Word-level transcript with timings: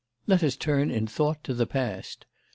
Let 0.25 0.41
us 0.43 0.55
turn 0.55 0.89
in 0.89 1.05
thought 1.05 1.43
to 1.43 1.53
the 1.53 1.67
past. 1.67 2.25